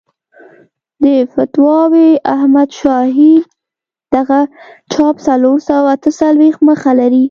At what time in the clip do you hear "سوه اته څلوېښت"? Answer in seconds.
5.69-6.59